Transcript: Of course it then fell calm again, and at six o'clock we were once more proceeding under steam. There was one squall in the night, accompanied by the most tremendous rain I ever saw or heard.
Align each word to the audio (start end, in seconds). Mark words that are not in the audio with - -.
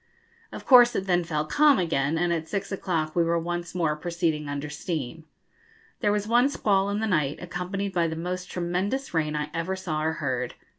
Of 0.51 0.65
course 0.65 0.95
it 0.95 1.05
then 1.05 1.23
fell 1.23 1.45
calm 1.45 1.77
again, 1.77 2.17
and 2.17 2.33
at 2.33 2.47
six 2.47 2.71
o'clock 2.71 3.15
we 3.15 3.23
were 3.23 3.37
once 3.37 3.75
more 3.75 3.95
proceeding 3.95 4.49
under 4.49 4.67
steam. 4.67 5.25
There 5.99 6.11
was 6.11 6.27
one 6.27 6.49
squall 6.49 6.89
in 6.89 6.99
the 7.01 7.05
night, 7.05 7.37
accompanied 7.39 7.93
by 7.93 8.07
the 8.07 8.15
most 8.15 8.49
tremendous 8.49 9.13
rain 9.13 9.35
I 9.35 9.51
ever 9.53 9.75
saw 9.75 10.01
or 10.03 10.13
heard. 10.13 10.55